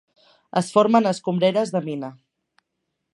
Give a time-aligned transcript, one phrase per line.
[0.61, 2.09] Es forma en escombreres de mina.